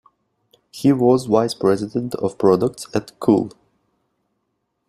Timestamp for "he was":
0.71-1.27